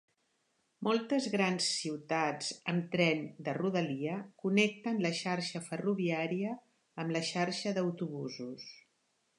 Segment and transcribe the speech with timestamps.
[0.85, 6.59] Moltes grans ciutats amb tren de rodalia connecten la xarxa ferroviària
[7.05, 8.69] amb la xarxa d'autobusos.